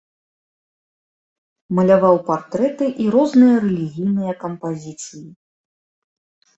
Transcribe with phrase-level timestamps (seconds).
[1.81, 5.27] Маляваў партрэты і розныя рэлігійныя кампазіцыі.